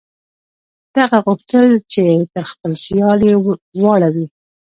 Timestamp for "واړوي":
3.83-4.25